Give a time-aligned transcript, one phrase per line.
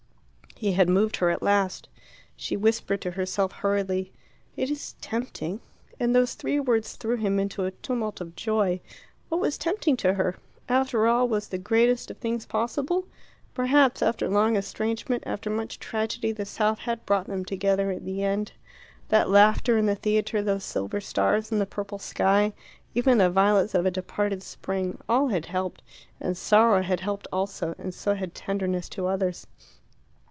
[0.57, 1.89] He had moved her at last.
[2.35, 4.13] She whispered to herself hurriedly.
[4.55, 5.59] "It is tempting"
[5.99, 8.79] And those three words threw him into a tumult of joy.
[9.29, 10.35] What was tempting to her?
[10.69, 13.07] After all was the greatest of things possible?
[13.55, 18.21] Perhaps, after long estrangement, after much tragedy, the South had brought them together in the
[18.23, 18.51] end.
[19.09, 22.53] That laughter in the theatre, those silver stars in the purple sky,
[22.93, 25.81] even the violets of a departed spring, all had helped,
[26.19, 29.47] and sorrow had helped also, and so had tenderness to others.